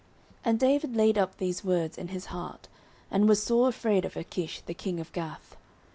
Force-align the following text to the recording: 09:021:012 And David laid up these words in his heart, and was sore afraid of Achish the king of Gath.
09:021:012 0.37 0.39
And 0.45 0.59
David 0.59 0.95
laid 0.95 1.17
up 1.19 1.37
these 1.37 1.63
words 1.63 1.95
in 1.95 2.07
his 2.07 2.25
heart, 2.33 2.67
and 3.11 3.29
was 3.29 3.43
sore 3.43 3.69
afraid 3.69 4.03
of 4.03 4.17
Achish 4.17 4.61
the 4.61 4.73
king 4.73 4.99
of 4.99 5.11
Gath. 5.11 5.55